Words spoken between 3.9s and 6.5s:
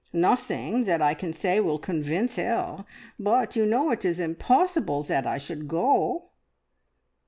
it is impossible that I should go!"